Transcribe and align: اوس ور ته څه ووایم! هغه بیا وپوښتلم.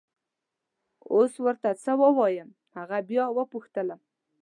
اوس 1.13 1.33
ور 1.43 1.55
ته 1.63 1.69
څه 1.83 1.91
ووایم! 2.01 2.49
هغه 2.77 2.97
بیا 3.09 3.25
وپوښتلم. 3.37 3.99